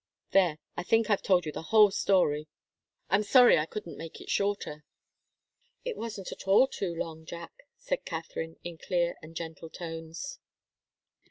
There 0.31 0.57
I 0.75 0.81
think 0.81 1.11
I've 1.11 1.21
told 1.21 1.45
you 1.45 1.51
the 1.51 1.61
whole 1.69 1.91
story. 1.91 2.47
I'm 3.11 3.21
sorry 3.21 3.59
I 3.59 3.67
couldn't 3.67 3.99
make 3.99 4.19
it 4.19 4.31
shorter." 4.31 4.83
"It 5.85 5.95
wasn't 5.95 6.31
at 6.31 6.47
all 6.47 6.65
too 6.67 6.95
long, 6.95 7.23
Jack," 7.23 7.51
said 7.77 8.03
Katharine, 8.03 8.55
in 8.63 8.79
clear 8.79 9.15
and 9.21 9.35
gentle 9.35 9.69
tones. 9.69 10.39